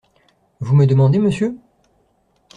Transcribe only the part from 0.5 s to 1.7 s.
Vous me demandez, monsieur?